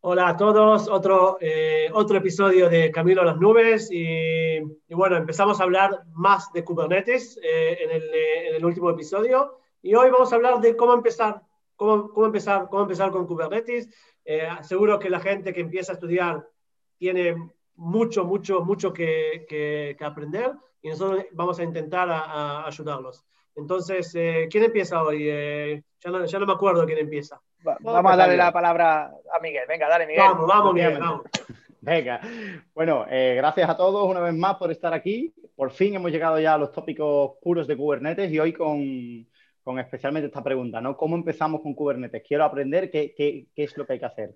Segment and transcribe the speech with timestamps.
[0.00, 5.58] Hola a todos, otro, eh, otro episodio de Camino a las Nubes y, bueno, empezamos
[5.58, 10.08] a hablar más de Kubernetes eh, en, el, eh, en, el, último episodio y hoy
[10.10, 11.42] vamos a hablar de cómo empezar,
[11.74, 13.88] cómo, cómo empezar, cómo empezar con Kubernetes.
[14.62, 16.48] seguro que la gente que empieza a estudiar
[16.96, 17.34] tiene
[17.74, 23.24] mucho, mucho, mucho que, que, aprender y nosotros vamos a intentar a ayudarlos.
[23.56, 25.26] Entonces, ¿quién empieza hoy?
[25.26, 27.42] ya, no, ya no me acuerdo quién empieza.
[27.62, 29.64] Vamos a darle la palabra a Miguel.
[29.68, 30.22] Venga, dale, Miguel.
[30.22, 31.22] Vamos, vamos, Miguel, vamos.
[31.80, 32.20] Venga,
[32.74, 35.32] bueno, eh, gracias a todos una vez más por estar aquí.
[35.54, 39.26] Por fin hemos llegado ya a los tópicos puros de Kubernetes y hoy con,
[39.62, 40.96] con especialmente esta pregunta, ¿no?
[40.96, 42.22] ¿Cómo empezamos con Kubernetes?
[42.26, 44.34] Quiero aprender qué, qué, qué es lo que hay que hacer.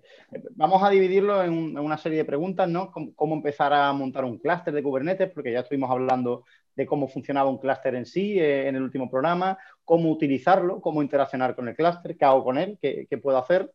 [0.55, 2.91] Vamos a dividirlo en, en una serie de preguntas, ¿no?
[2.91, 5.31] ¿Cómo, ¿Cómo, empezar a montar un clúster de Kubernetes?
[5.31, 9.09] Porque ya estuvimos hablando de cómo funcionaba un clúster en sí eh, en el último
[9.09, 13.71] programa, cómo utilizarlo, cómo interaccionar con el clúster, qué hago con él, qué, puedo hacer,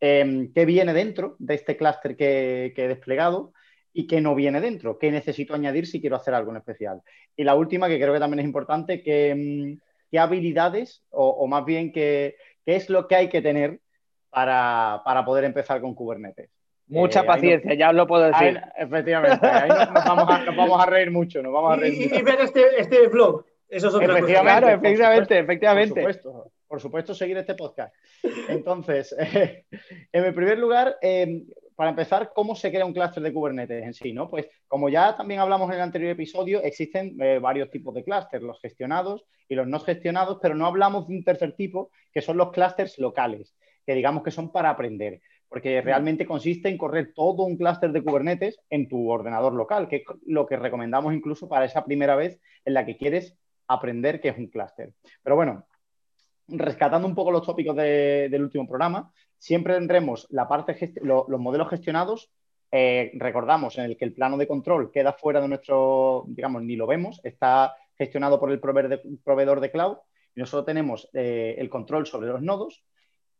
[0.00, 3.52] eh, qué viene dentro de este clúster que, que, he desplegado
[3.92, 7.02] y qué no viene dentro, qué necesito añadir si quiero hacer algo en especial.
[7.36, 9.76] Y la última, que creo que también es importante, qué,
[10.10, 13.80] qué habilidades o, o, más bien qué, qué, es lo que hay que tener
[14.30, 16.50] para, para poder empezar con Kubernetes.
[16.90, 18.58] Mucha eh, paciencia, no, ya os lo puedo decir.
[18.58, 21.76] Ahí, efectivamente, ahí nos, nos, vamos a, nos, vamos a, reír mucho, nos vamos a
[21.76, 22.14] reír y, mucho.
[22.16, 24.60] Y ver este, este vlog, eso es otra efectivamente, cosa.
[24.60, 26.02] Claro, efectivamente, por efectivamente.
[26.02, 27.94] Por supuesto, por supuesto, seguir este podcast.
[28.48, 29.64] Entonces, eh,
[30.12, 31.42] en primer lugar, eh,
[31.80, 34.12] para empezar, ¿cómo se crea un clúster de Kubernetes en sí?
[34.12, 34.28] ¿no?
[34.28, 38.42] Pues como ya también hablamos en el anterior episodio, existen eh, varios tipos de clústeres,
[38.42, 42.36] los gestionados y los no gestionados, pero no hablamos de un tercer tipo, que son
[42.36, 47.42] los clústeres locales, que digamos que son para aprender porque realmente consiste en correr todo
[47.42, 51.64] un clúster de Kubernetes en tu ordenador local, que es lo que recomendamos incluso para
[51.64, 54.94] esa primera vez en la que quieres aprender qué es un clúster.
[55.24, 55.66] Pero bueno,
[56.46, 61.40] rescatando un poco los tópicos de, del último programa, siempre tendremos la parte lo, los
[61.40, 62.30] modelos gestionados.
[62.70, 66.76] Eh, recordamos en el que el plano de control queda fuera de nuestro, digamos, ni
[66.76, 69.96] lo vemos, está gestionado por el proveedor de, proveedor de cloud
[70.36, 72.84] y nosotros tenemos eh, el control sobre los nodos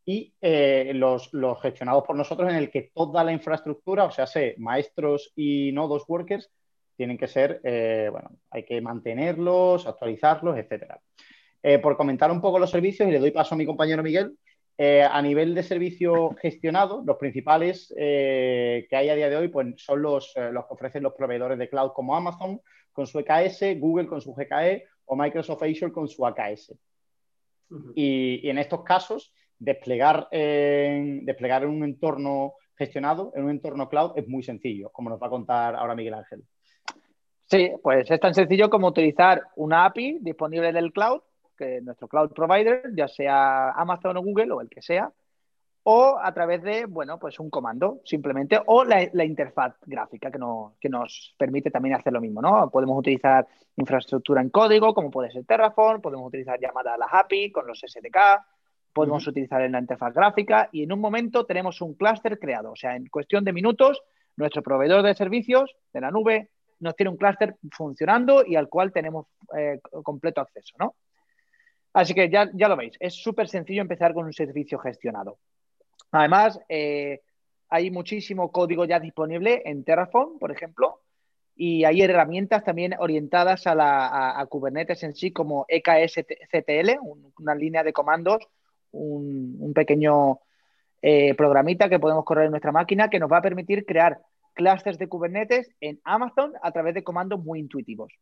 [0.05, 4.25] y eh, los, los, gestionados por nosotros en el que toda la infraestructura, o sea,
[4.25, 6.49] sé, maestros y nodos workers,
[6.95, 10.99] tienen que ser, eh, bueno, hay que mantenerlos, actualizarlos, etcétera.
[11.63, 14.37] Eh, por comentar un poco los servicios, y le doy paso a mi compañero Miguel,
[14.83, 20.01] a nivel de servicio gestionado, los principales que hay a día de hoy pues, son
[20.01, 22.59] los, los que ofrecen los proveedores de cloud como Amazon
[22.91, 26.71] con su EKS, Google con su GKE o Microsoft Azure con su AKS.
[27.69, 27.93] Uh -huh.
[27.93, 34.27] y, y en estos casos, desplegar, en un entorno gestionado, en un entorno cloud, es
[34.27, 36.43] muy sencillo, como nos va a contar ahora Miguel Ángel.
[37.45, 41.21] Sí, pues es tan sencillo como utilizar una API disponible del cloud,
[41.55, 45.11] que es nuestro cloud provider, ya sea Amazon o Google o el que sea,
[45.83, 50.39] o a través de, bueno, pues un comando, simplemente, o la, la interfaz gráfica que,
[50.39, 52.69] no, que, nos permite también hacer lo mismo, ¿no?
[52.71, 53.47] Podemos utilizar
[53.77, 57.79] infraestructura en código, como puede ser Terraform, podemos utilizar llamadas a las API con los
[57.79, 58.17] SDK,
[58.93, 59.31] podemos uh -huh.
[59.31, 62.71] utilizar en la interfaz gráfica y en un momento tenemos un clúster creado.
[62.71, 64.01] O sea, en cuestión de minutos,
[64.35, 68.91] nuestro proveedor de servicios de la nube nos tiene un clúster funcionando y al cual
[68.91, 70.95] tenemos eh, completo acceso, ¿no?
[71.93, 75.37] Así que ya, ya lo veis, es súper sencillo empezar con un servicio gestionado.
[76.11, 77.21] Además, eh,
[77.69, 81.01] hay muchísimo código ya disponible en Terraform, por ejemplo,
[81.55, 87.33] y hay herramientas también orientadas a, la, a, a Kubernetes en sí, como EKSCTL, un,
[87.37, 88.47] una línea de comandos
[88.91, 90.39] un, pequeño
[91.01, 94.19] eh, programita que podemos correr en nuestra máquina que nos va a permitir crear
[94.53, 98.13] clusters de Kubernetes en Amazon a través de comandos muy intuitivos.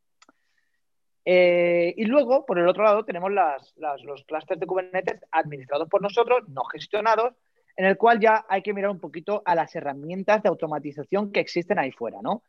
[1.26, 6.48] Eh, y luego, por el otro lado, tenemos los clusters de Kubernetes administrados por nosotros,
[6.48, 7.34] no gestionados,
[7.76, 11.40] en el cual ya hay que mirar un poquito a las herramientas de automatización que
[11.40, 12.44] existen ahí fuera, ¿no?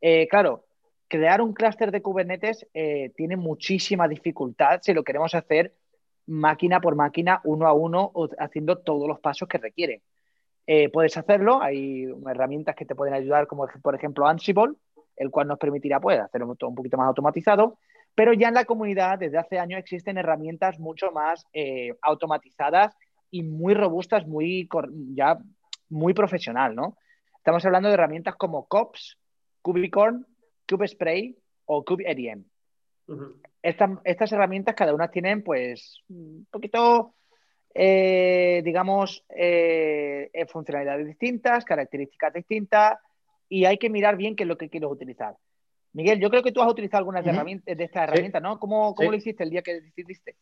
[0.00, 0.64] Eh, claro,
[1.08, 5.72] crear un clúster de Kubernetes tiene muchísima dificultad si lo queremos hacer
[6.26, 10.02] máquina por máquina, uno a uno, haciendo todos los pasos que requiere.
[10.66, 14.74] Eh, puedes hacerlo, hay herramientas que te pueden ayudar, como por ejemplo Ansible,
[15.16, 17.78] el cual nos permitirá pues, hacerlo un poquito más automatizado,
[18.14, 22.96] pero ya en la comunidad desde hace años existen herramientas mucho más eh, automatizadas
[23.30, 24.68] y muy robustas, muy,
[25.14, 25.38] ya
[25.88, 26.96] muy profesional, ¿no?
[27.36, 29.18] Estamos hablando de herramientas como COPS,
[29.62, 30.26] Kubicorn,
[30.68, 31.36] KubeSpray
[31.66, 31.84] o
[33.14, 33.34] -huh.
[33.68, 37.14] Estas, estas, herramientas cada una tienen pues un poquito,
[37.74, 42.98] eh, digamos, eh, funcionalidades distintas, características distintas
[43.48, 45.36] y hay que mirar bien qué es lo que quieres utilizar.
[45.92, 47.34] Miguel, yo creo que tú has utilizado algunas uh -huh.
[47.34, 48.48] herramientas, de estas herramientas, sí.
[48.48, 48.58] ¿no?
[48.58, 49.12] ¿Cómo, cómo sí.
[49.12, 50.36] lo hiciste el día que decidiste?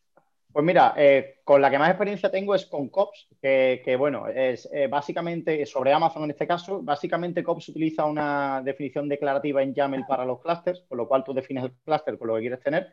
[0.55, 4.69] Pues mira, eh, con la que más experiencia tengo es con COPS, que, bueno, es
[4.73, 10.07] eh, básicamente sobre Amazon en este caso, básicamente COPS utiliza una definición declarativa en YAML
[10.07, 12.93] para los clusters, con lo cual tú defines el cluster con lo que quieres tener.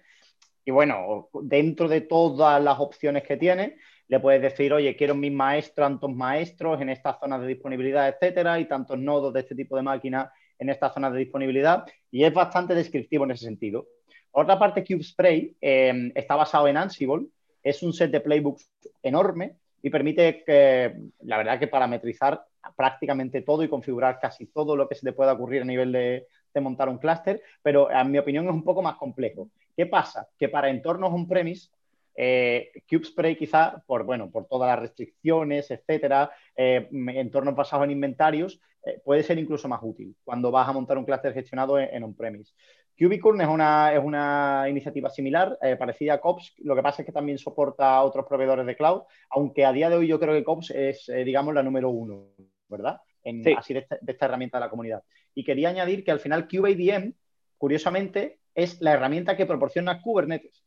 [0.66, 3.78] Y bueno, dentro de todas las opciones que tiene,
[4.08, 8.60] le puedes decir, oye, quiero mis maestros, tantos maestros en estas zonas de disponibilidad, etcétera,
[8.60, 11.86] y tantos nodos de este tipo de máquina en estas zonas de disponibilidad.
[12.12, 13.88] Y es bastante descriptivo en ese sentido.
[14.32, 17.28] Otra parte, CubeSpray eh, está basado en Ansible
[17.64, 18.70] es un set de playbooks
[19.04, 22.44] enorme y permite, que, la verdad, que parametrizar
[22.76, 26.28] prácticamente todo y configurar casi todo lo que se te pueda ocurrir a nivel de,
[26.62, 29.50] montar un clúster, pero en mi opinión es un poco más complejo.
[29.82, 30.28] ¿Qué pasa?
[30.38, 31.72] Que para entornos on-premise,
[32.14, 38.62] eh, CubeSpray quizá, por, bueno, por todas las restricciones, etcétera, eh, entornos basados en inventarios,
[38.86, 42.54] eh, puede ser incluso más útil cuando vas a montar un clúster gestionado en on-premise.
[42.96, 46.54] Cubicorn es una, es una iniciativa similar, eh, parecida a COPS.
[46.60, 49.02] Lo que pasa es que también soporta a otros proveedores de cloud,
[49.32, 52.28] aunque a día de hoy yo creo que COPS es, eh, digamos, la número uno,
[52.68, 53.02] ¿verdad?
[53.24, 55.04] En, Así de esta, herramienta de la comunidad.
[55.34, 57.14] Y quería añadir que al final QADM,
[57.58, 60.64] curiosamente, es la herramienta que proporciona Kubernetes.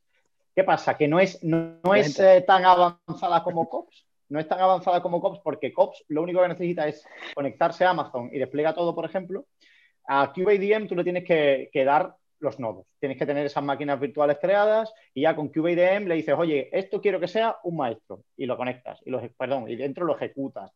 [0.54, 0.96] ¿Qué pasa?
[0.96, 4.06] Que no es, no, es eh, tan avanzada como COPS.
[4.28, 7.90] No es tan avanzada como COPS porque COPS lo único que necesita es conectarse a
[7.90, 9.46] Amazon y despliega todo, por ejemplo.
[10.06, 12.86] A QADM tú le tienes que, que dar los nodos.
[13.00, 17.00] Tienes que tener esas máquinas virtuales creadas y ya con QVIDM le dices, oye, esto
[17.00, 20.70] quiero que sea un maestro y lo conectas y lo, perdón, y dentro lo ejecutas,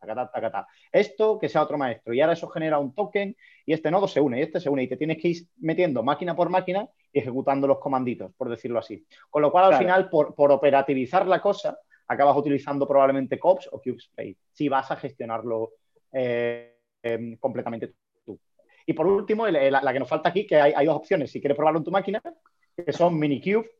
[0.91, 4.21] Esto que sea otro maestro y ahora eso genera un token y este nodo se
[4.21, 7.67] une y este se une y te tienes que ir metiendo máquina por máquina ejecutando
[7.67, 9.05] los comanditos, por decirlo así.
[9.31, 14.37] Con lo cual al final por, operativizar la cosa acabas utilizando probablemente COPS o CubeSpace
[14.53, 15.73] si vas a gestionarlo
[16.13, 17.95] eh, em, completamente
[18.89, 21.81] y por último, la, que nos falta aquí, que hay, dos opciones, si quieres probarlo
[21.81, 22.23] en tu máquina,
[22.75, 23.71] que son Minikube.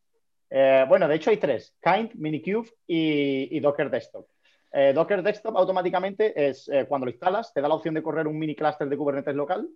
[0.51, 4.27] Eh, bueno, de hecho hay tres, Kind, Minikube y, y Docker Desktop.
[4.71, 8.27] Eh, Docker Desktop automáticamente es eh, cuando lo instalas, te da la opción de correr
[8.27, 9.67] un mini cluster de Kubernetes local.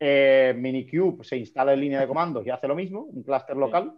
[0.00, 3.94] Minikube se instala en línea de comandos y hace lo mismo, un cluster local.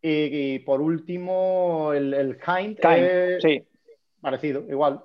[0.00, 3.66] Y, por último, el, Kind, Kind sí.
[4.20, 5.02] parecido, igual.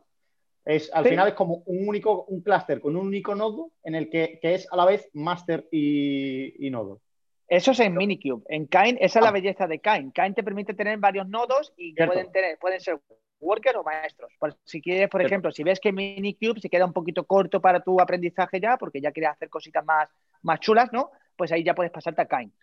[0.63, 4.09] Es, al final es como un único, un clúster con un único nodo en el
[4.09, 7.01] que, es a la vez master y, nodo.
[7.47, 8.43] Eso es en Minikube.
[8.47, 9.33] En Kain, esa es la ah.
[9.33, 10.11] belleza de Kain.
[10.11, 13.01] Kain te permite tener varios nodos y pueden, tener, pueden ser
[13.41, 14.31] workers o maestros.
[14.63, 17.99] si quieres, por ejemplo, si ves que Minikube se queda un poquito corto para tu
[17.99, 20.09] aprendizaje ya, porque ya quieres hacer cositas más,
[20.43, 21.11] más chulas, ¿no?
[21.35, 22.53] Pues ahí ya puedes pasarte a Kain.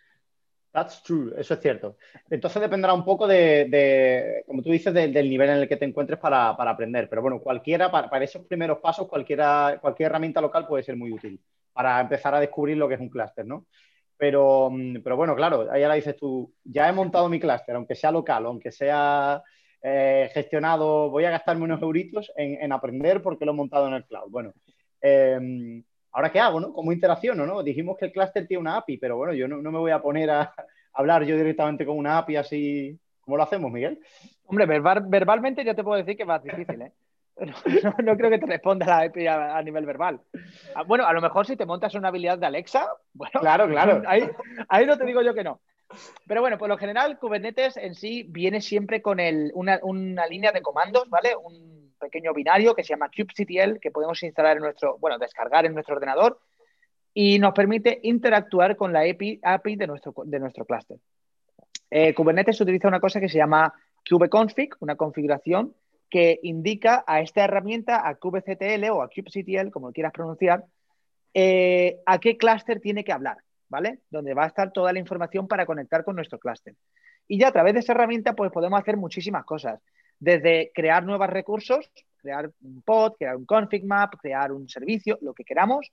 [0.71, 1.97] That's true, eso es cierto.
[2.29, 6.19] Entonces dependerá un poco de, como tú dices, del nivel en el que te encuentres
[6.19, 7.09] para, aprender.
[7.09, 11.39] Pero bueno, cualquiera, para, esos primeros pasos, cualquiera, cualquier herramienta local puede ser muy útil
[11.73, 13.65] para empezar a descubrir lo que es un clúster, ¿no?
[14.15, 17.95] Pero, mm, pero bueno, claro, ahí ahora dices tú, ya he montado mi clúster, aunque
[17.95, 19.41] sea local, aunque sea
[19.81, 24.05] eh, gestionado, voy a gastarme unos euritos en, aprender porque lo he montado en el
[24.05, 24.29] cloud.
[24.29, 24.53] Bueno,
[25.01, 25.81] eh,
[26.11, 26.59] ¿ahora qué hago?
[26.59, 26.73] ¿no?
[26.73, 27.45] ¿Cómo interacciono?
[27.45, 27.63] ¿no?
[27.63, 30.29] Dijimos que el clúster tiene una API, pero bueno, yo no, me voy a poner
[30.29, 30.53] a,
[30.93, 32.99] hablar yo directamente con una API así.
[33.21, 33.99] ¿Cómo lo hacemos, Miguel?
[34.45, 36.91] Hombre, verbalmente yo te puedo decir que va difícil, ¿eh?
[38.03, 40.19] No, creo que te responda la API a, nivel verbal.
[40.75, 44.01] Ah, bueno, a lo mejor si te montas una habilidad de Alexa, bueno, claro, claro.
[44.07, 45.61] Ahí, no te digo yo que no.
[46.27, 49.19] Pero bueno, por lo general, Kubernetes en sí viene siempre con
[49.53, 51.35] una, línea de comandos, ¿vale?
[51.35, 55.73] Un, pequeño binario que se llama kubectl, que podemos instalar en nuestro, bueno, descargar en
[55.73, 56.39] nuestro ordenador
[57.13, 60.97] y nos permite interactuar con la API, de nuestro, de nuestro clúster.
[61.91, 63.73] Eh, Kubernetes utiliza una cosa que se llama
[64.07, 65.75] kubeconfig, una configuración
[66.09, 70.65] que indica a esta herramienta, a kubectl o a kubectl, como quieras pronunciar,
[71.33, 73.37] eh, a qué clúster tiene que hablar,
[73.69, 73.99] ¿vale?
[74.09, 76.75] Donde va a estar toda la información para conectar con nuestro clúster.
[77.27, 79.79] Y ya a través de esa herramienta, pues podemos hacer muchísimas cosas
[80.19, 85.33] desde crear nuevos recursos, crear un pod, crear un config map, crear un servicio, lo
[85.33, 85.91] que queramos,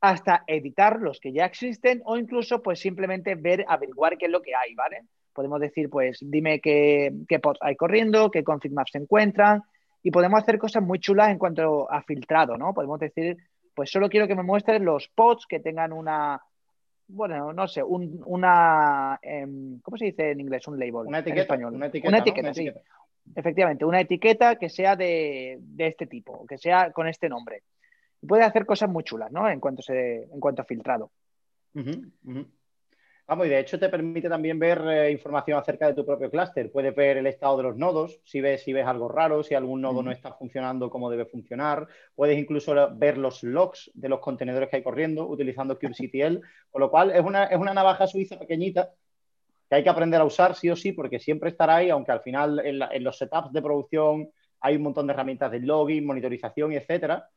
[0.00, 4.40] hasta editar los que ya existen o incluso pues simplemente ver, averiguar qué es lo
[4.40, 5.02] que hay, ¿vale?
[5.34, 9.62] Podemos decir, pues dime qué, qué pods hay corriendo, qué config maps se encuentran
[10.02, 12.72] y podemos hacer cosas muy chulas en cuanto a filtrado, ¿no?
[12.72, 13.36] Podemos decir,
[13.74, 16.40] pues solo quiero que me muestres los pods que tengan una,
[17.12, 20.66] bueno, no sé, una, em, ¿cómo se dice en inglés?
[20.68, 21.06] Un label.
[21.06, 21.42] Una etiqueta.
[21.42, 21.74] español.
[21.74, 22.70] Una etiqueta, una etiqueta, sí.
[23.34, 27.62] Efectivamente, una etiqueta que sea de, este tipo, que sea con este nombre.
[28.26, 29.48] Puede hacer cosas muy chulas, ¿no?
[29.48, 31.10] En cuanto, se, en cuanto a filtrado.
[33.30, 36.72] Vamos, y de hecho te permite también ver eh, información acerca de tu propio clúster.
[36.72, 39.80] Puedes ver el estado de los nodos, si ves, si ves algo raro, si algún
[39.80, 41.86] nodo no está funcionando como debe funcionar.
[42.16, 46.40] Puedes incluso ver los logs de los contenedores que hay corriendo utilizando kubectl,
[46.72, 48.90] con lo cual es una, es una navaja suiza pequeñita
[49.68, 52.22] que hay que aprender a usar sí o sí, porque siempre estará ahí, aunque al
[52.22, 56.78] final en, los setups de producción hay un montón de herramientas de login, monitorización y
[56.78, 57.28] etcétera.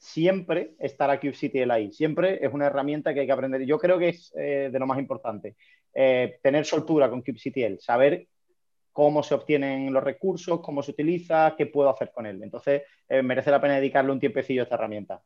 [0.00, 1.92] Siempre estará kubectl ahí.
[1.92, 3.66] Siempre es una herramienta que hay que aprender.
[3.66, 5.56] Yo creo que es eh, de lo más importante.
[5.92, 8.26] Eh, tener soltura con kubectl, saber
[8.92, 12.42] cómo se obtienen los recursos, cómo se utiliza, qué puedo hacer con él.
[12.42, 15.20] Entonces, eh, merece la pena dedicarle un tiempecillo a esta herramienta,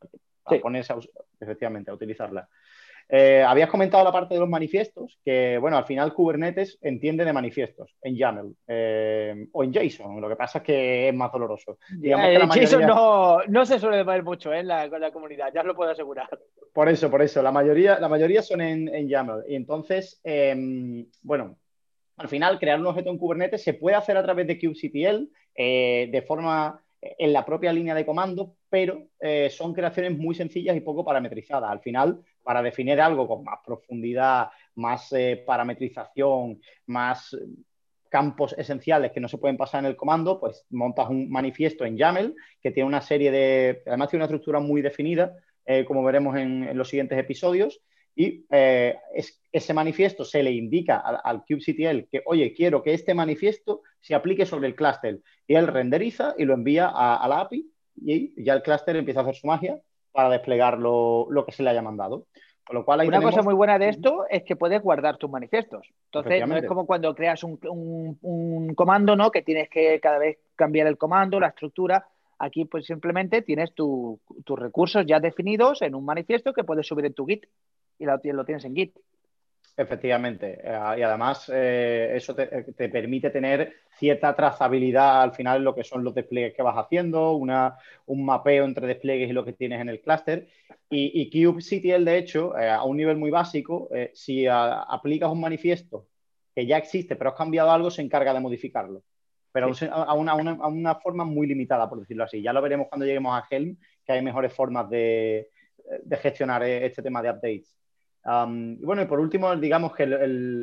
[0.45, 0.93] a ponerse
[1.39, 2.49] efectivamente a utilizarla.
[3.09, 7.33] Eh, habías comentado la parte de los manifiestos, que bueno, al final Kubernetes entiende de
[7.33, 11.79] manifiestos en YAML eh, o en JSON, lo que pasa es que es más doloroso.
[12.01, 12.87] JSON
[13.49, 16.29] no, se suele ver mucho en la, la comunidad, ya os lo puedo asegurar.
[16.73, 19.45] Por eso, por eso, la mayoría, la mayoría son en, en YAML.
[19.49, 21.57] Y entonces, em, bueno,
[22.17, 26.09] al final, crear un objeto en Kubernetes se puede hacer a través de kubectl eh,
[26.11, 26.81] de forma
[27.19, 31.71] en la propia línea de comando, pero eh, son creaciones muy sencillas y poco parametrizadas.
[31.71, 37.37] Al final, para definir algo con más profundidad, más eh, parametrización, más
[38.09, 41.97] campos esenciales que no se pueden pasar en el comando, pues montas un manifiesto en
[41.97, 45.35] YAML que tiene una serie de, además tiene una estructura muy definida,
[45.89, 47.81] como veremos en, los siguientes episodios,
[48.17, 48.97] y eh,
[49.51, 54.47] ese manifiesto se le indica al, kubectl que, oye, quiero que este manifiesto se aplique
[54.47, 55.21] sobre el clúster.
[55.47, 59.23] Y él renderiza y lo envía a, la API y ya el clúster empieza a
[59.25, 59.81] hacer su magia
[60.15, 62.27] para desplegar lo, que se le haya mandado.
[62.65, 65.87] Con lo cual Una cosa muy buena de esto es que puedes guardar tus manifiestos.
[66.07, 69.31] Entonces, no es como cuando creas un, comando, ¿no?
[69.31, 72.07] Que tienes que cada vez cambiar el comando, la estructura.
[72.39, 74.19] Aquí, pues simplemente tienes tus
[74.57, 77.47] recursos ya definidos en un manifiesto que puedes subir en tu Git
[77.99, 78.97] y lo, tienes en Git.
[79.77, 80.61] Efectivamente.
[80.63, 85.83] Eh, y además eh, eso te, permite tener cierta trazabilidad al final en lo que
[85.83, 87.77] son los despliegues que vas haciendo, una,
[88.07, 90.49] un mapeo entre despliegues y lo que tienes en el clúster.
[90.89, 96.07] Y, y kubectl, de hecho, eh, a un nivel muy básico, si aplicas un manifiesto
[96.55, 99.03] que ya existe, pero has cambiado algo, se encarga de modificarlo.
[99.51, 102.43] Pero a, una, a, una, forma muy limitada, por decirlo así.
[102.43, 105.49] Ya lo veremos cuando lleguemos a Helm, que hay mejores formas de,
[106.03, 107.77] de gestionar este tema de updates
[108.27, 110.05] y bueno, y por último, digamos que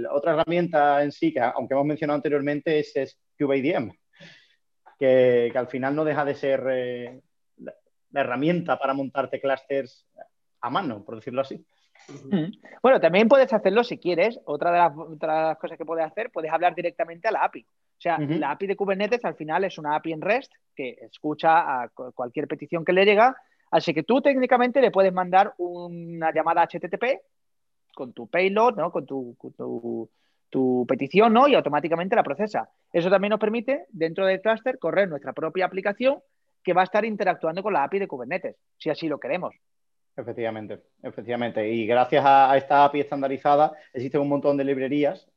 [0.10, 3.20] otra herramienta en sí, que aunque hemos mencionado anteriormente, es, es
[4.98, 7.22] que, al final no deja de ser eh,
[7.58, 7.74] la,
[8.14, 10.08] herramienta para montarte clusters
[10.62, 11.64] a mano, por decirlo así.
[12.82, 14.40] Bueno, también puedes hacerlo si quieres.
[14.46, 14.78] Otra de,
[15.28, 17.64] las, cosas que puedes hacer, puedes hablar directamente a la API.
[17.64, 21.84] O sea, la API de Kubernetes al final es una API en REST que escucha
[21.84, 23.36] a cualquier petición que le llega.
[23.70, 27.22] Así que tú técnicamente le puedes mandar una llamada HTTP
[27.94, 28.92] con tu payload, ¿no?
[28.92, 29.36] Con tu,
[30.50, 31.48] tu, petición, ¿no?
[31.48, 32.70] Y automáticamente la procesa.
[32.92, 36.20] Eso también nos permite, dentro del cluster, correr nuestra propia aplicación
[36.64, 39.56] que va a estar interactuando con la API de Kubernetes, si así lo queremos.
[40.16, 41.70] Efectivamente, efectivamente.
[41.70, 45.28] Y gracias a, esta API estandarizada existen un montón de librerías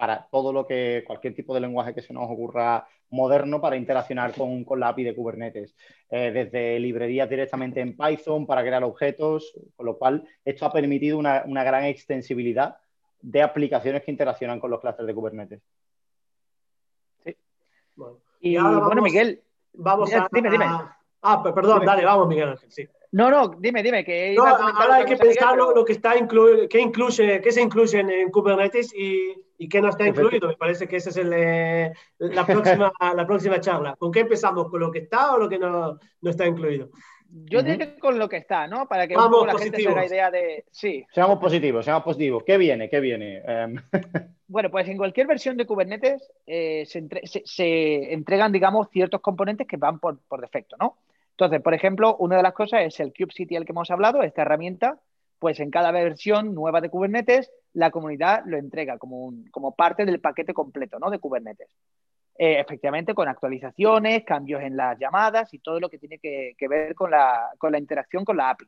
[0.00, 4.32] para todo lo que, cualquier tipo de lenguaje que se nos ocurra moderno para interaccionar
[4.32, 5.76] con, la API de Kubernetes.
[6.08, 11.18] Eh, desde librerías directamente en Python para crear objetos, con lo cual esto ha permitido
[11.18, 12.78] una, gran extensibilidad
[13.20, 15.60] de aplicaciones que interaccionan con los clusters de Kubernetes.
[17.22, 17.36] Sí.
[18.40, 19.42] y, bueno, Miguel,
[19.74, 20.64] vamos a, dime, dime.
[21.20, 22.88] Ah, perdón, dale, vamos, Miguel Sí.
[23.12, 24.04] No, no, dime, dime.
[24.04, 28.30] Que ahora hay que pensar lo, que está incluido, qué incluye, qué se incluye en,
[28.30, 30.48] Kubernetes y, y, qué no está incluido.
[30.48, 33.96] Me parece que esa es eh, la, próxima, la próxima charla.
[33.96, 34.68] ¿Con qué empezamos?
[34.70, 36.90] ¿Con lo que está o lo que no, no está incluido?
[37.32, 38.88] Yo diría con lo que está, ¿no?
[38.88, 40.64] Para que un la gente se haga idea de.
[40.70, 41.04] Sí.
[41.12, 42.42] Seamos positivos, seamos positivos.
[42.44, 42.88] ¿Qué viene?
[42.88, 43.42] ¿Qué viene?
[43.46, 43.76] Em,
[44.48, 47.08] bueno, pues en cualquier versión de Kubernetes eh, se,
[47.44, 50.96] se, entregan, digamos, ciertos componentes que van por, por defecto, ¿no?
[51.40, 55.00] Entonces, por ejemplo, una de las cosas es el kubectl que hemos hablado, esta herramienta,
[55.38, 60.20] pues en cada versión nueva de Kubernetes, la comunidad lo entrega como, como parte del
[60.20, 61.08] paquete completo ¿no?
[61.08, 61.68] de Kubernetes.
[62.36, 66.94] Eh, efectivamente, con actualizaciones, cambios en las llamadas y todo lo que tiene que, ver
[66.94, 68.66] con la, interacción con la API.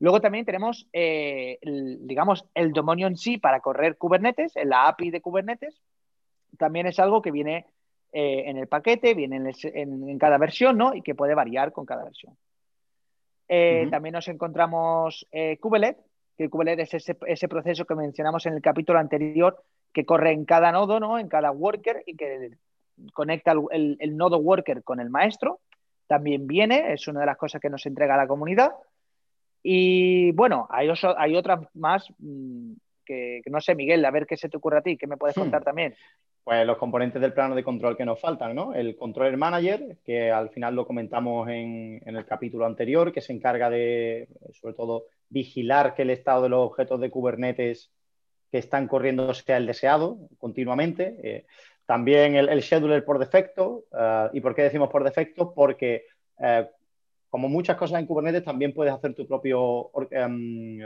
[0.00, 5.10] Luego también tenemos, eh, digamos, el dominio en sí para correr Kubernetes, en la API
[5.10, 5.80] de Kubernetes.
[6.58, 7.64] También es algo que viene
[8.12, 10.94] eh, en el paquete, viene en, cada versión, ¿no?
[10.94, 12.36] Y que puede variar con cada versión.
[13.48, 15.96] Eh, también nos encontramos eh, Kubelet,
[16.36, 19.64] que Kubelet es ese, proceso que mencionamos en el capítulo anterior,
[19.94, 21.18] que corre en cada nodo, ¿no?
[21.18, 22.50] En cada worker y que
[23.14, 25.60] conecta el, nodo worker con el maestro.
[26.06, 28.72] También viene, es una de las cosas que nos entrega la comunidad.
[29.62, 32.72] Y bueno, hay, hay otras más mm,
[33.04, 35.36] que, no sé, Miguel, a ver qué se te ocurre a ti, qué me puedes
[35.36, 35.40] hmm.
[35.40, 35.94] contar también
[36.44, 38.74] pues los componentes del plano de control que nos faltan, ¿no?
[38.74, 43.70] El controller manager, que al final lo comentamos en, el capítulo anterior, que se encarga
[43.70, 47.92] de, sobre todo, vigilar que el estado de los objetos de Kubernetes
[48.50, 51.16] que están corriendo sea el deseado continuamente.
[51.22, 51.46] Eh,
[51.86, 53.84] también el, scheduler por defecto.
[53.96, 55.54] Eh, ¿Y por qué decimos por defecto?
[55.54, 56.06] Porque
[56.40, 56.68] eh,
[57.30, 60.78] como muchas cosas en Kubernetes, también puedes hacer tu propio um,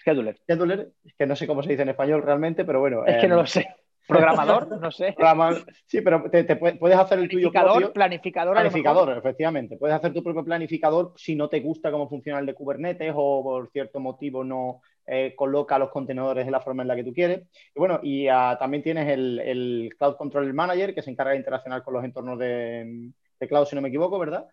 [0.00, 0.36] scheduler.
[0.38, 3.04] Scheduler, que no sé cómo se dice en español realmente, pero bueno.
[3.06, 3.66] Es que no lo sé.
[4.10, 5.14] Programador, no sé.
[5.86, 7.92] Sí, pero te, puedes hacer el tuyo propio.
[7.92, 8.54] Planificador.
[8.54, 9.76] Planificador, efectivamente.
[9.76, 13.42] Puedes hacer tu propio planificador si no te gusta cómo funciona el de Kubernetes o
[13.42, 17.12] por cierto motivo no eh, coloca los contenedores de la forma en la que tú
[17.12, 17.42] quieres.
[17.74, 21.82] Y bueno, y ah, también tienes el, Cloud Control Manager que se encarga de interaccionar
[21.82, 23.10] con los entornos de,
[23.48, 24.46] cloud, si no me equivoco, ¿verdad?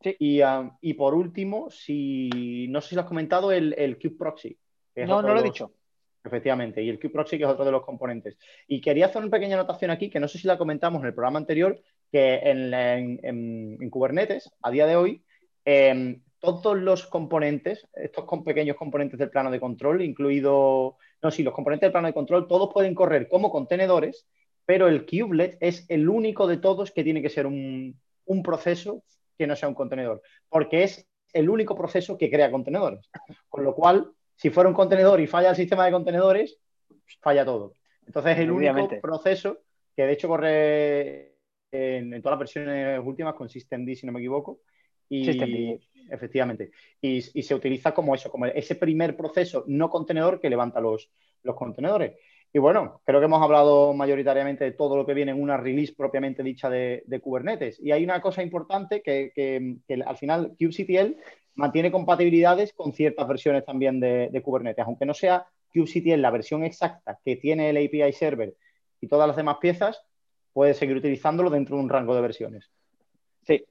[0.00, 0.16] Sí.
[0.18, 4.16] Y, ah, y, por último, si no sé si lo has comentado, el, el Kube
[4.18, 4.58] Proxy.
[4.96, 5.72] No, no lo he dicho.
[6.24, 8.38] Efectivamente, y el Proxy que es otro de los componentes.
[8.66, 11.14] Y quería hacer una pequeña anotación aquí, que no sé si la comentamos en el
[11.14, 11.78] programa anterior,
[12.10, 15.22] que en, Kubernetes, a día de hoy,
[15.66, 21.52] em, todos los componentes, estos pequeños componentes del plano de control, incluido, no, sí, los
[21.52, 24.26] componentes del plano de control, todos pueden correr como contenedores,
[24.64, 29.02] pero el kubelet es el único de todos que tiene que ser un, un proceso
[29.36, 33.10] que no sea un contenedor, porque es el único proceso que crea contenedores.
[33.48, 36.58] Con lo cual, si fuera un contenedor y falla el sistema de contenedores,
[37.20, 37.74] falla todo.
[38.06, 39.58] Entonces, el único proceso
[39.96, 41.34] que de hecho corre
[41.72, 44.60] en, todas las versiones últimas con Systemd, si no me equivoco.
[45.08, 45.78] Y,
[46.10, 46.70] Efectivamente.
[47.00, 51.10] Y, se utiliza como eso, como ese primer proceso no contenedor que levanta los,
[51.42, 52.14] los contenedores.
[52.52, 55.94] Y bueno, creo que hemos hablado mayoritariamente de todo lo que viene en una release
[55.96, 57.80] propiamente dicha de, Kubernetes.
[57.80, 61.16] Y hay una cosa importante que, que, que al final kubectl
[61.54, 67.18] mantiene compatibilidades con ciertas versiones también de, Kubernetes, aunque no sea kubectl la versión exacta
[67.24, 68.54] que tiene el API server
[69.00, 70.04] y todas las demás piezas,
[70.52, 72.70] puedes seguir utilizándolo dentro de un rango de versiones.
[73.42, 73.64] Sí.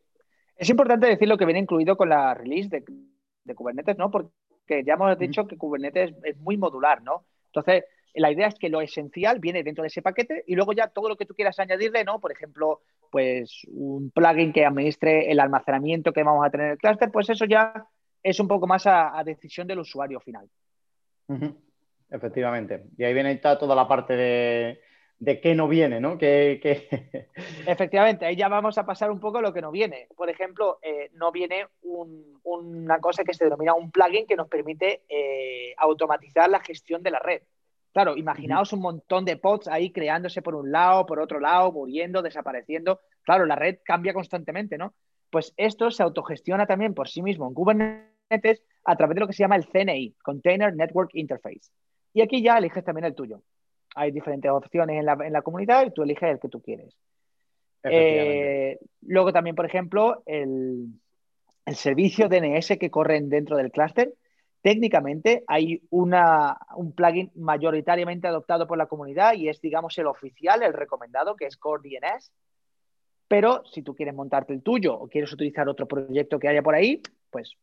[0.56, 4.12] Es importante decir lo que viene incluido con la release de, Kubernetes, ¿no?
[4.12, 7.26] Porque ya hemos dicho que Kubernetes es muy modular, ¿no?
[7.48, 10.88] Entonces, la idea es que lo esencial viene dentro de ese paquete y luego ya
[10.88, 12.20] todo lo que tú quieras añadirle, ¿no?
[12.20, 12.82] Por ejemplo,
[13.14, 17.30] pues un plugin que administre el almacenamiento que vamos a tener en el clúster, pues
[17.30, 17.86] eso ya
[18.24, 20.50] es un poco más a, decisión del usuario final.
[22.10, 22.86] Efectivamente.
[22.98, 24.82] Y ahí viene toda la parte de,
[25.20, 26.14] de qué no viene, ¿no?
[27.68, 30.08] Efectivamente, ahí ya vamos a pasar un poco a lo que no viene.
[30.18, 35.04] Por ejemplo, eh, no viene una cosa que se denomina un plugin que nos permite
[35.08, 37.44] eh, automatizar la gestión de la red.
[37.94, 42.24] Claro, imaginaos un montón de pods ahí creándose por un lado, por otro lado, muriendo,
[42.24, 43.00] desapareciendo.
[43.22, 44.96] Claro, la red cambia constantemente, ¿no?
[45.30, 49.34] Pues esto se autogestiona también por sí mismo en Kubernetes a través de lo que
[49.34, 51.70] se llama el CNI, Container Network Interface.
[52.14, 53.44] Y aquí ya eliges también el tuyo.
[53.96, 56.96] Hay diferentes opciones en la, comunidad y tú eliges el que tú quieres.
[57.84, 60.88] Eh, luego también, por ejemplo, el,
[61.66, 64.14] el servicio DNS que corren dentro del clúster
[64.64, 70.64] Técnicamente hay una, un plugin mayoritariamente adoptado por la comunidad y es, digamos, el oficial,
[70.64, 72.32] el recomendado, que es Core DNS.
[73.28, 76.76] Pero si tú quieres montarte el tuyo o quieres utilizar otro proyecto que haya por
[76.76, 77.58] ahí, pues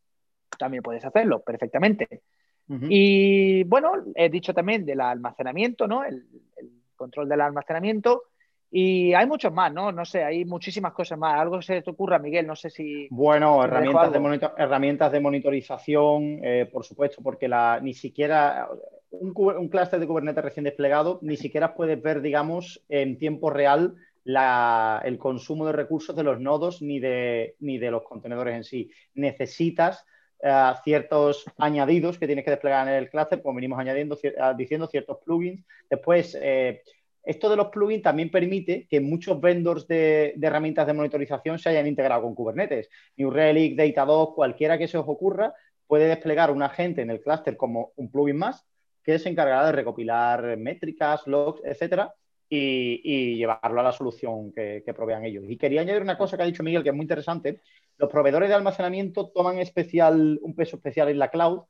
[0.59, 2.23] también puedes hacerlo perfectamente.
[2.69, 6.05] Y bueno, he dicho también del almacenamiento, ¿no?
[6.05, 6.25] El,
[6.57, 8.25] el, control del almacenamiento.
[8.73, 9.91] Y hay muchos más, ¿no?
[9.91, 11.41] No sé, hay muchísimas cosas más.
[11.41, 13.09] Algo se te ocurra, Miguel, no sé si...
[13.11, 18.69] Bueno, herramientas de, herramientas de monitorización, eh, por supuesto, porque la, ni siquiera
[19.11, 23.97] un, un clúster de Kubernetes recién desplegado, ni siquiera puedes ver, digamos, en tiempo real
[24.25, 28.91] el consumo de recursos de los nodos ni de, ni de los contenedores en sí.
[29.15, 30.07] Necesitas
[30.41, 34.17] eh, ciertos añadidos que tienes que desplegar en el clúster, como venimos añadiendo,
[34.57, 35.67] diciendo ciertos plugins.
[35.89, 36.39] Después...
[36.41, 36.83] Eh,
[37.23, 41.87] esto de los plugins también permite que muchos vendors de, herramientas de monitorización se hayan
[41.87, 42.89] integrado con Kubernetes.
[43.17, 45.55] New Relic, Datadog, cualquiera que se os ocurra,
[45.87, 48.67] puede desplegar un agente en el clúster como un plugin más
[49.03, 52.15] que se encargará de recopilar métricas, logs, etcétera,
[52.49, 55.45] y, llevarlo a la solución que, que, provean ellos.
[55.49, 57.61] Y quería añadir una cosa que ha dicho Miguel, que es muy interesante.
[57.97, 61.63] Los proveedores de almacenamiento toman especial, un peso especial en la cloud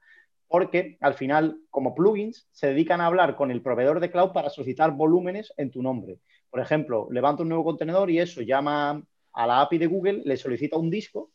[0.51, 4.51] porque al final, como plugins, se dedican a hablar con el proveedor de cloud para
[4.51, 6.19] solicitar volúmenes en tu nombre.
[6.51, 9.01] Por ejemplo, levanto un nuevo contenedor y eso llama
[9.33, 11.31] a la API de Google, le solicita un disco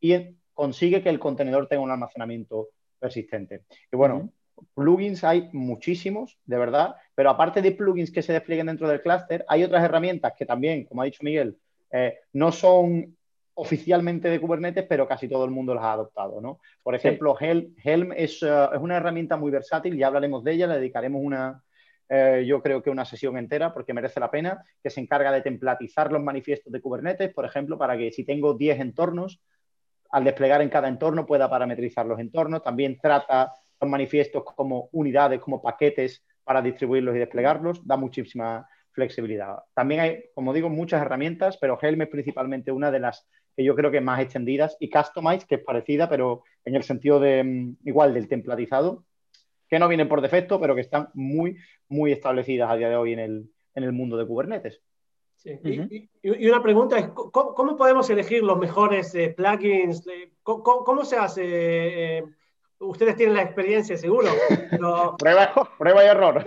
[0.00, 3.62] y consigue que el contenedor tenga un almacenamiento persistente.
[3.92, 4.32] Y bueno,
[4.74, 9.44] plugins hay muchísimos, de verdad, pero aparte de plugins que se desplieguen dentro del clúster,
[9.46, 11.56] hay otras herramientas que también, como ha dicho Miguel,
[11.92, 13.16] eh, no son
[13.54, 16.60] oficialmente de Kubernetes, pero casi todo el mundo las ha adoptado, ¿no?
[16.82, 21.20] Por ejemplo, Helm, eh, es, una herramienta muy versátil, ya hablaremos de ella, le dedicaremos
[21.22, 21.62] una,
[22.08, 25.42] eh, yo creo que una sesión entera, porque merece la pena, que se encarga de
[25.42, 29.42] templatizar los manifiestos de Kubernetes, por ejemplo, para que si tengo 10 entornos,
[30.12, 32.62] al desplegar en cada entorno pueda parametrizar los entornos.
[32.62, 39.56] También trata los manifiestos como unidades, como paquetes para distribuirlos y desplegarlos, da muchísima flexibilidad.
[39.74, 43.74] También hay, como digo, muchas herramientas, pero Helm es principalmente una de las que yo
[43.74, 47.76] creo que más extendidas, y Customize, que es parecida, pero en el sentido de mm,
[47.84, 49.04] igual del templatizado,
[49.68, 51.56] que no vienen por defecto, pero que están muy,
[51.88, 54.82] muy establecidas a día de hoy en el, en el mundo de Kubernetes.
[55.44, 60.04] y, una pregunta es, ¿cómo, podemos elegir los mejores eh, plugins?
[60.42, 62.18] ¿Cómo, se hace?
[62.18, 62.24] Eh,
[62.80, 64.28] ustedes tienen la experiencia, seguro.
[65.18, 66.44] prueba, prueba y error.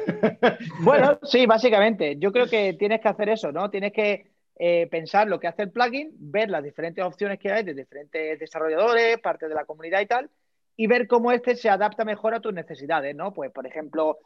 [0.81, 2.17] bueno, sí, básicamente.
[2.17, 3.69] Yo creo que tienes que hacer eso, ¿no?
[3.69, 7.63] Tienes que eh, pensar lo que hace el plugin, ver las diferentes opciones que hay
[7.63, 10.29] de diferentes desarrolladores, parte de la comunidad y tal,
[10.77, 13.33] y ver cómo este se adapta mejor a tus necesidades, ¿no?
[13.33, 14.17] Pues, por ejemplo,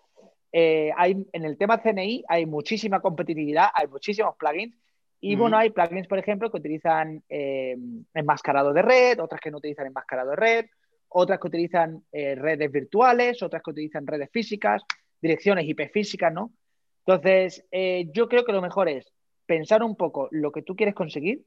[0.52, 4.76] eh, hay, en el tema CNI hay muchísima competitividad, hay muchísimos plugins,
[5.22, 7.76] y bueno, hay plugins, por ejemplo, que utilizan eh,
[8.14, 10.66] enmascarado de red, otras que no utilizan enmascarado de red,
[11.10, 14.82] otras que utilizan eh, redes virtuales, otras que utilizan redes físicas,
[15.22, 16.54] direcciones IP físicas, ¿no?
[17.06, 17.66] Entonces,
[18.14, 19.12] yo creo que lo mejor es
[19.50, 21.44] pensar un poco lo que tú quieres conseguir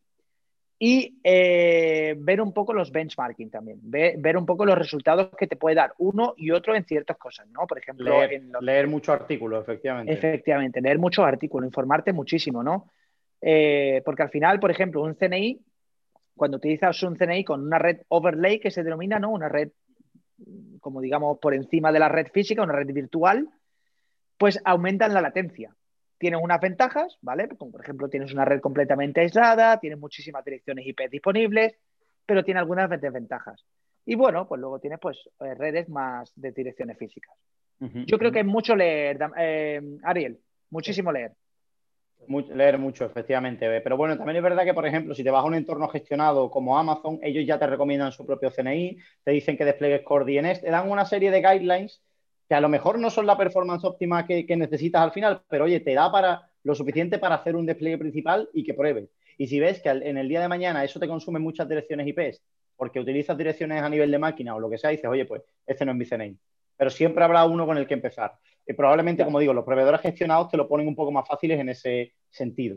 [0.77, 5.55] y eh, ver un poco los benchmarking también, ver, un poco los resultados que te
[5.55, 7.65] puede dar uno y otro en ciertas cosas, ¿no?
[7.69, 10.13] Por ejemplo, leer, leer muchos artículos, efectivamente.
[10.13, 12.91] Efectivamente, leer muchos artículos, informarte muchísimo, ¿no?
[13.41, 15.61] Eh, porque al final, por ejemplo, un CNI,
[16.35, 19.31] cuando utilizas un CNI con una red overlay que se denomina, ¿no?
[19.31, 19.69] Una red,
[20.81, 23.49] como digamos, por encima de la red física, una red virtual,
[24.39, 25.73] pues aumentan la latencia
[26.23, 27.49] tienes unas ventajas, ¿vale?
[27.49, 31.75] Como por ejemplo tienes una red completamente aislada, tienes muchísimas direcciones IP disponibles,
[32.25, 33.65] pero tiene algunas desventajas.
[34.07, 37.35] Y bueno, pues luego tienes pues eh, redes más de direcciones físicas.
[38.07, 40.39] Yo creo que es mucho leer, eh, Ariel,
[40.71, 41.33] muchísimo leer.
[42.55, 43.81] leer mucho, efectivamente.
[43.81, 46.49] Pero bueno, también es verdad que, por ejemplo, si te vas a un entorno gestionado
[46.53, 50.61] como Amazon, ellos ya te recomiendan su propio CNI, te dicen que despliegues Core DNS,
[50.61, 52.01] te dan una serie de guidelines
[52.53, 55.81] que a lo mejor no son la performance óptima que, necesitas al final, pero oye,
[55.81, 59.09] te da para lo suficiente para hacer un despliegue principal y que pruebes.
[59.39, 62.19] Y si ves que en el día de mañana eso te consume muchas direcciones IP,
[62.77, 65.87] porque utilizas direcciones a nivel de máquina o lo que sea, dices, oye, pues este
[65.87, 66.37] no es mi CNI.
[66.77, 68.35] Pero siempre habrá uno con el que empezar.
[68.67, 71.71] Y probablemente, como digo, los proveedores gestionados te lo ponen un poco más fáciles en
[71.71, 72.77] ese sentido.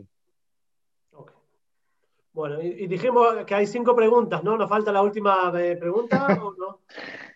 [2.32, 4.56] Bueno, y, dijimos que hay cinco preguntas, ¿no?
[4.56, 6.80] ¿Nos falta la última eh, pregunta o no?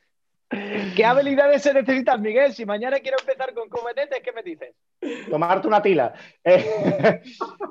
[0.96, 2.52] ¿Qué habilidades se necesitan, Miguel?
[2.52, 4.74] Si mañana quiero empezar con Kubernetes, ¿qué me dices?
[5.30, 6.12] Tomarte una tila.
[6.42, 7.22] Eh,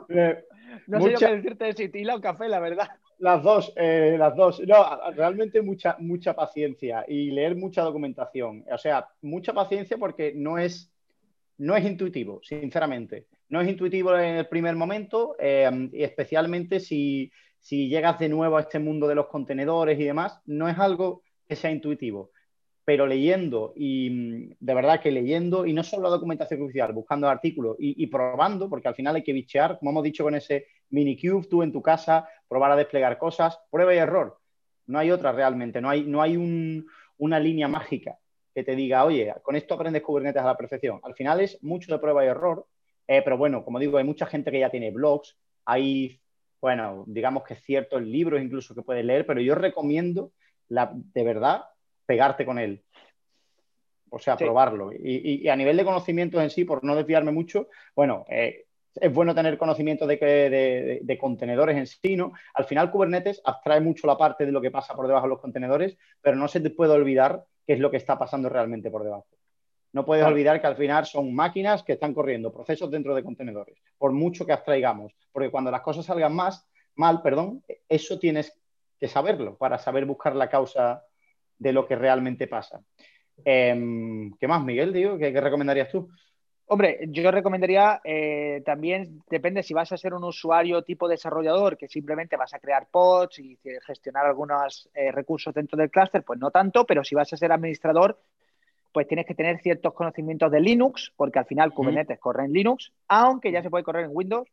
[0.87, 2.87] no sé yo qué decirte si tila o café, la verdad.
[3.17, 4.61] Las dos, eh, las dos.
[4.65, 8.63] No, realmente mucha, mucha paciencia y leer mucha documentación.
[8.71, 10.89] O sea, mucha paciencia porque no es,
[11.57, 13.27] no es intuitivo, sinceramente.
[13.49, 18.55] No es intuitivo en el primer momento, eh, y especialmente si, si llegas de nuevo
[18.55, 22.31] a este mundo de los contenedores y demás, no es algo que sea intuitivo
[22.89, 27.29] pero leyendo y mm, de verdad que leyendo y no solo la documentación oficial, buscando
[27.29, 31.45] artículos y, probando, porque al final hay que bichear, como hemos dicho con ese minicube,
[31.47, 34.39] tú en tu casa, probar a desplegar cosas, prueba y error.
[34.87, 36.83] No hay otra realmente, no hay, no hay
[37.19, 38.17] una línea mágica
[38.55, 40.99] que te diga, oye, con esto aprendes Kubernetes a la perfección.
[41.03, 42.65] Al final es mucho de prueba y error,
[43.07, 46.19] eh, pero bueno, como digo, hay mucha gente que ya tiene blogs, hay,
[46.59, 50.31] bueno, digamos que ciertos libros incluso que puedes leer, pero yo recomiendo
[50.69, 51.65] la, de verdad
[52.09, 52.81] pegarte con él.
[54.09, 54.89] O sea, probarlo.
[54.91, 59.35] Y, a nivel de conocimientos en sí, por no desviarme mucho, bueno, eh, es bueno
[59.35, 60.17] tener conocimiento de,
[61.03, 62.33] de, contenedores en sí, ¿no?
[62.55, 65.39] Al final Kubernetes abstrae mucho la parte de lo que pasa por debajo de los
[65.39, 69.03] contenedores, pero no se te puede olvidar qué es lo que está pasando realmente por
[69.03, 69.27] debajo.
[69.93, 73.77] No puedes olvidar que al final son máquinas que están corriendo procesos dentro de contenedores,
[73.99, 78.59] por mucho que abstraigamos, porque cuando las cosas salgan más, mal, perdón, eso tienes
[78.99, 81.03] que saberlo para saber buscar la causa
[81.59, 82.81] de lo que realmente pasa.
[83.45, 84.91] Em, ¿Qué más, Miguel?
[84.93, 85.17] Digo?
[85.17, 86.09] ¿Qué, recomendarías tú?
[86.71, 91.87] Hombre, yo recomendaría eh, también, depende si vas a ser un usuario tipo desarrollador, que
[91.87, 96.51] simplemente vas a crear pods y gestionar algunos eh, recursos dentro del clúster, pues no
[96.51, 98.19] tanto, pero si vas a ser administrador,
[98.91, 102.91] pues tienes que tener ciertos conocimientos de Linux, porque al final Kubernetes corre en Linux,
[103.07, 104.47] aunque ya se puede correr en Windows.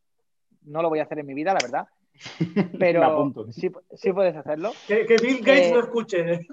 [0.63, 1.87] No lo voy a hacer en mi vida, la verdad.
[2.79, 4.73] Pero sí, puedes hacerlo.
[4.87, 6.47] Que, Bill Gates lo eh, escuche.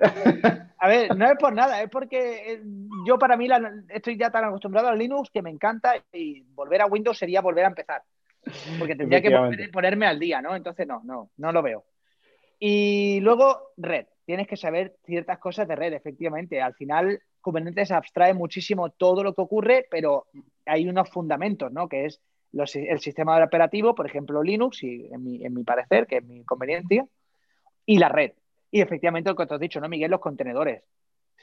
[0.78, 2.62] A ver, no es por nada, es porque eh,
[3.06, 3.48] yo para mí
[3.88, 7.64] estoy ya tan acostumbrado a Linux que me encanta y volver a Windows sería volver
[7.64, 8.02] a empezar.
[8.78, 10.54] Porque tendría que ponerme al día, ¿no?
[10.54, 11.84] Entonces no, no, no lo veo.
[12.58, 14.06] Y luego, red.
[14.26, 16.60] Tienes que saber ciertas cosas de red, efectivamente.
[16.60, 20.26] Al final, Kubernetes abstrae muchísimo todo lo que ocurre, pero
[20.66, 21.88] hay unos fundamentos, ¿no?
[21.88, 22.20] Que es
[22.56, 26.44] el sistema operativo, por ejemplo Linux, y en mi, en mi parecer, que es mi
[26.44, 27.06] conveniencia,
[27.86, 28.32] y la red.
[28.70, 30.10] Y efectivamente lo que te has dicho, ¿no, Miguel?
[30.10, 30.82] Los contenedores.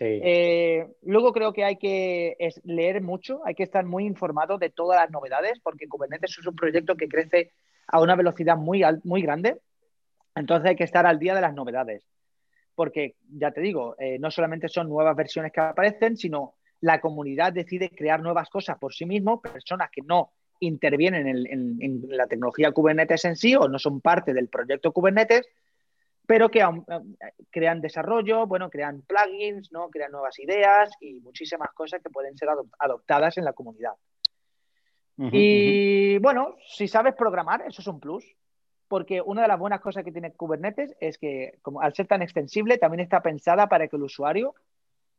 [0.03, 4.99] Eh, luego creo que hay que leer mucho, hay que estar muy informado de todas
[4.99, 7.51] las novedades, porque Kubernetes es un proyecto que crece
[7.87, 9.59] a una velocidad muy, muy grande.
[10.33, 12.07] Entonces hay que estar al día de las novedades.
[12.73, 17.53] Porque, ya te digo, eh, no solamente son nuevas versiones que aparecen, sino la comunidad
[17.53, 23.25] decide crear nuevas cosas por sí mismo, personas que no intervienen en, la tecnología Kubernetes
[23.25, 25.47] en sí o no son parte del proyecto Kubernetes,
[26.25, 26.63] pero que
[27.49, 29.89] crean desarrollo, bueno, crean plugins, ¿no?
[29.89, 33.93] crean nuevas ideas y muchísimas cosas que pueden ser adoptadas en la comunidad.
[35.17, 38.25] y bueno, si sabes programar, eso es un plus,
[38.87, 42.21] porque una de las buenas cosas que tiene Kubernetes es que como al ser tan
[42.21, 44.53] extensible, también está pensada para que el usuario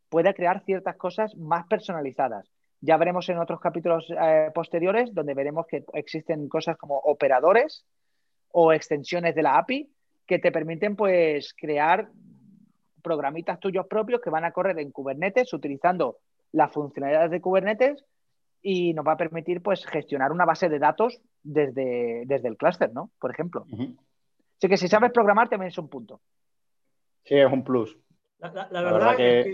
[0.09, 2.48] pueda crear ciertas cosas más personalizadas.
[2.85, 7.87] Ya veremos en otros capítulos eh, posteriores donde veremos que existen cosas como operadores
[8.51, 9.88] o extensiones de la API
[10.27, 12.09] que te permiten pues crear
[13.01, 16.18] programitas tuyos propios que van a correr en Kubernetes utilizando
[16.51, 18.05] las funcionalidades de Kubernetes
[18.62, 22.92] y nos va a permitir pues gestionar una base de datos desde, desde el clúster,
[22.92, 23.11] ¿no?
[23.21, 23.64] Por ejemplo.
[24.59, 26.21] Así que si sabes programar también es un punto.
[27.25, 27.97] Sí, es un plus.
[28.70, 29.46] La, verdad, es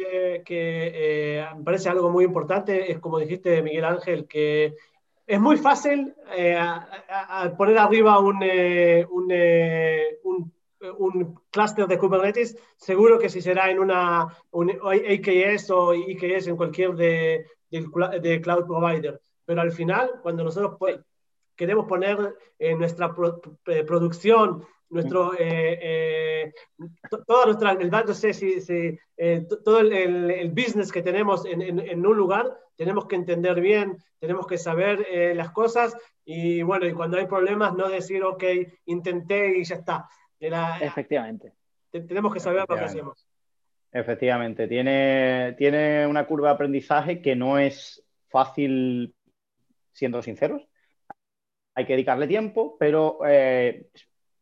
[0.44, 4.76] que, eh, me parece algo muy importante, es como dijiste Miguel Ángel, que
[5.26, 6.58] es muy fácil eh,
[7.58, 9.30] poner arriba un, eh, un,
[10.24, 10.52] un,
[10.98, 16.56] un clúster de Kubernetes, seguro que si será en una un AKS o IKS en
[16.56, 20.78] cualquier de, de, cloud provider, pero al final, cuando nosotros
[21.54, 23.14] queremos poner en nuestra
[23.86, 26.52] producción nuestro, eh, eh,
[27.26, 28.58] toda nuestra, el, no sé si,
[29.16, 33.98] eh, todo el, el, business que tenemos en, en, un lugar, tenemos que entender bien,
[34.18, 38.44] tenemos que saber las cosas y bueno, y cuando hay problemas, no decir, ok,
[38.86, 40.08] intenté y ya está.
[40.38, 41.52] Efectivamente.
[41.90, 43.26] Tenemos que saber lo que hacemos.
[43.90, 49.14] Efectivamente, tiene, tiene una curva de aprendizaje que no es fácil,
[49.92, 50.68] siendo sinceros.
[51.74, 53.20] Hay que dedicarle tiempo, pero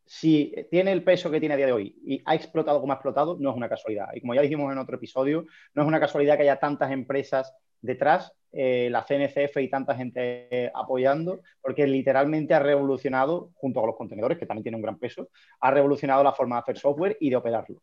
[0.07, 2.97] si tiene el peso que tiene a día de hoy y ha explotado como ha
[2.97, 4.09] explotado, no es una casualidad.
[4.14, 7.53] Y como ya dijimos en otro episodio, no es una casualidad que haya tantas empresas
[7.81, 13.97] detrás, eh, la CNCF y tanta gente apoyando, porque literalmente ha revolucionado, junto con los
[13.97, 15.29] contenedores, que también tiene un gran peso,
[15.61, 17.83] ha revolucionado la forma de hacer software y de operarlo.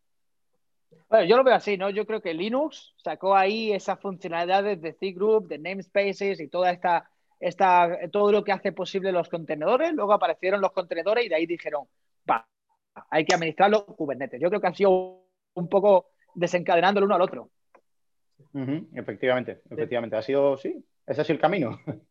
[1.10, 1.90] Bueno, yo lo veo así, ¿no?
[1.90, 7.08] Yo creo que Linux sacó ahí esas funcionalidades de C-Group, de namespaces y toda esta,
[7.40, 9.94] esta, todo lo que hace posible los contenedores.
[9.94, 11.88] Luego aparecieron los contenedores y de ahí dijeron,
[13.10, 14.40] hay que administrarlo Kubernetes.
[14.42, 17.50] Yo creo que han sido un poco desencadenando el uno al otro.
[18.94, 20.16] Efectivamente, efectivamente.
[20.16, 21.80] Ha sido, sí, ese ha sido el camino.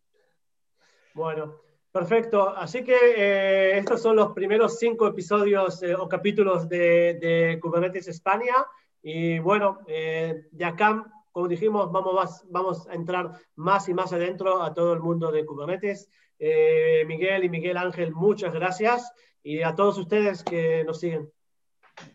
[1.15, 1.57] Bueno,
[1.93, 2.57] perfecto.
[2.57, 8.55] Así que eh, estos son los primeros cinco episodios eh, o capítulos de, Kubernetes España.
[9.03, 14.63] Y bueno, eh, de acá, como dijimos, vamos, vamos a entrar más y más adentro
[14.63, 16.09] a todo el mundo de Kubernetes.
[16.39, 21.31] Miguel y Miguel Ángel, muchas gracias y a todos ustedes que nos siguen.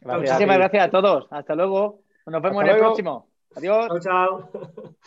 [0.03, 1.27] Muchísimas gracias a todos.
[1.31, 2.01] Hasta luego.
[2.25, 3.29] Nos vemos en el próximo.
[3.55, 3.87] Adiós.
[3.87, 4.51] Chao, chao.